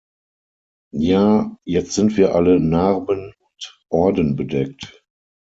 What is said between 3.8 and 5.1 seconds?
ordenbedeckt.